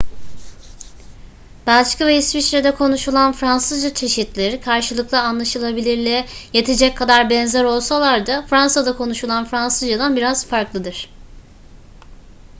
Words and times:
belçika 1.67 2.07
ve 2.07 2.17
i̇sviçre'de 2.17 2.75
konuşulan 2.75 3.31
fransızca 3.33 3.93
çeşitleri 3.93 4.61
karşılıklı 4.61 5.19
anlaşılabilirliğe 5.19 6.25
yetecek 6.53 6.97
kadar 6.97 7.29
benzer 7.29 7.63
olsalar 7.63 8.27
da 8.27 8.45
fransa'da 8.49 8.97
konuşulan 8.97 9.45
fransızca'dan 9.45 10.15
biraz 10.15 10.45
farklıdır 10.47 11.09